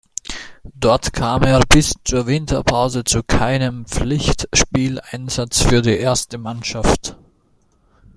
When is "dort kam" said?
0.73-1.43